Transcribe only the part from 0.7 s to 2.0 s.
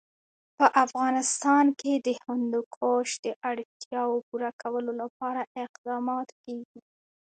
افغانستان کې